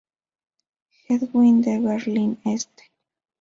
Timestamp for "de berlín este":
1.65-2.83